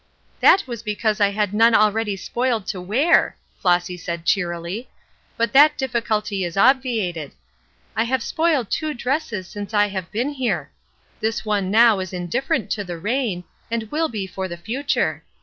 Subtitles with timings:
[0.39, 4.89] "That was because I had none already spoiled to wear," Flossy answered, cheerily;
[5.37, 7.33] "but that difficulty is obviated;
[7.95, 10.71] I have spoiled two dresses since I have been here.
[11.19, 15.23] This one now is indifferent to the rain, and will be for the future.